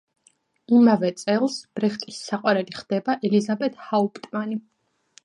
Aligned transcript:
იმავე 0.77 1.11
წელს 1.23 1.57
ბრეხტის 1.79 2.17
საყვარელი 2.29 2.79
ხდება 2.79 3.17
ელიზაბეტ 3.29 3.79
ჰაუპტმანი. 3.91 4.59